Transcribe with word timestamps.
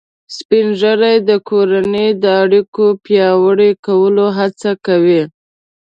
سپین 0.35 0.67
ږیری 0.79 1.15
د 1.29 1.31
کورنۍ 1.49 2.07
د 2.23 2.25
اړیکو 2.43 2.85
پیاوړي 3.03 3.71
کولو 3.85 4.25
هڅه 4.37 4.71
کوي 4.85 5.21